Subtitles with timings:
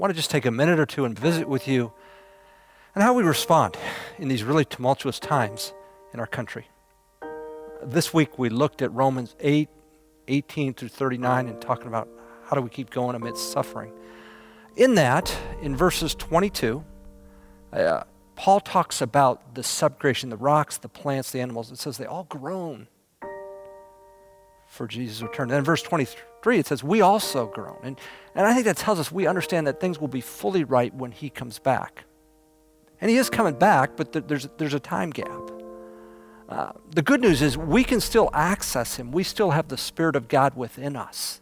[0.00, 1.92] want to just take a minute or two and visit with you
[2.94, 3.76] and how we respond
[4.18, 5.74] in these really tumultuous times
[6.14, 6.66] in our country.
[7.82, 9.68] This week we looked at Romans 8,
[10.26, 12.08] 18 through 39 and talking about
[12.46, 13.92] how do we keep going amidst suffering.
[14.74, 16.82] In that, in verses 22,
[17.74, 18.04] uh,
[18.36, 21.70] Paul talks about the subcreation, the rocks, the plants, the animals.
[21.70, 22.88] It says they all groan
[24.70, 25.44] for Jesus' return.
[25.44, 27.78] And then in verse 23, it says, We also groan.
[27.82, 28.00] And,
[28.34, 31.10] and I think that tells us we understand that things will be fully right when
[31.10, 32.04] he comes back.
[33.00, 35.50] And he is coming back, but th- there's, there's a time gap.
[36.48, 39.10] Uh, the good news is we can still access him.
[39.10, 41.40] We still have the Spirit of God within us.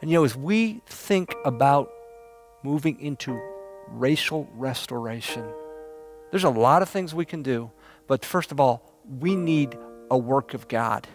[0.00, 1.92] And you know, as we think about
[2.64, 3.40] moving into
[3.88, 5.44] racial restoration,
[6.32, 7.70] there's a lot of things we can do,
[8.08, 8.82] but first of all,
[9.20, 9.78] we need
[10.10, 11.06] a work of God.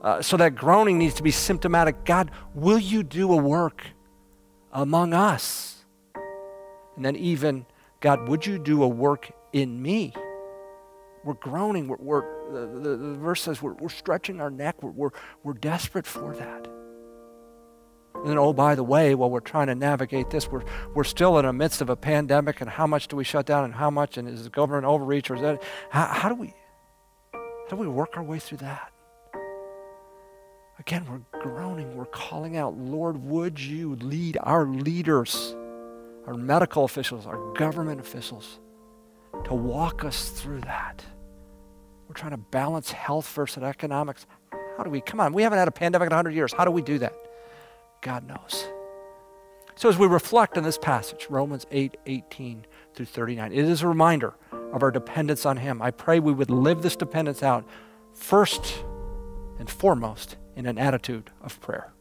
[0.00, 2.04] Uh, so that groaning needs to be symptomatic.
[2.04, 3.84] God, will you do a work
[4.72, 5.84] among us?
[6.96, 7.66] And then, even,
[8.00, 10.14] God, would you do a work in me?
[11.22, 11.86] We're groaning.
[11.86, 14.82] We're, we're the, the, the, verse says we're, we're stretching our neck.
[14.82, 15.10] We're, we're,
[15.42, 16.66] we're desperate for that.
[18.14, 20.64] And then, oh, by the way, while we're trying to navigate this, we're,
[20.94, 23.64] we're still in the midst of a pandemic, and how much do we shut down,
[23.64, 26.52] and how much, and is the government overreach, or is that, how, how do we,
[27.32, 28.92] how do we work our way through that?
[30.80, 35.54] Again, we're groaning, we're calling out, Lord, would you lead our leaders,
[36.26, 38.60] our medical officials, our government officials,
[39.44, 41.04] to walk us through that?
[42.08, 44.26] We're trying to balance health versus economics.
[44.78, 46.50] How do we, come on, we haven't had a pandemic in 100 years.
[46.54, 47.12] How do we do that?
[48.00, 48.66] God knows.
[49.74, 52.64] So as we reflect on this passage, Romans 8 18
[52.94, 54.32] through 39, it is a reminder
[54.72, 55.82] of our dependence on Him.
[55.82, 57.68] I pray we would live this dependence out
[58.14, 58.82] first
[59.60, 61.92] and foremost in an attitude of prayer.